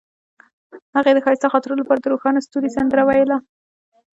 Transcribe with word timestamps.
هغې 0.95 1.11
د 1.13 1.19
ښایسته 1.25 1.47
خاطرو 1.53 1.79
لپاره 1.81 1.99
د 2.01 2.05
روښانه 2.13 2.39
ستوري 2.45 2.69
سندره 2.77 3.01
ویله. 3.05 3.37